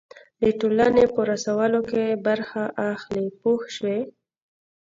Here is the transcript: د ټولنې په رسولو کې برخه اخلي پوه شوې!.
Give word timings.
د 0.41 0.43
ټولنې 0.59 1.05
په 1.13 1.21
رسولو 1.31 1.79
کې 1.89 2.03
برخه 2.27 2.63
اخلي 2.91 3.25
پوه 3.39 3.61
شوې!. 3.75 3.99